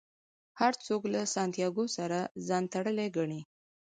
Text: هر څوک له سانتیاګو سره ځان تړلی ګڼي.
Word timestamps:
هر 0.59 0.73
څوک 0.85 1.01
له 1.13 1.21
سانتیاګو 1.33 1.85
سره 1.97 2.19
ځان 2.47 2.63
تړلی 2.73 3.07
ګڼي. 3.17 3.41